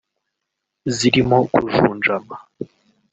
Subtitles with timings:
[0.95, 2.35] zirimo kujunjama